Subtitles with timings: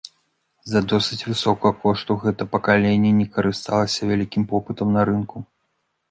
[0.67, 5.37] З-за досыць высокага кошту гэта пакаленне не карысталася вялікім попытам на рынку.